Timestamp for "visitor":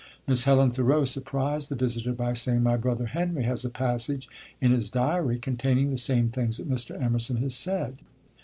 1.75-2.11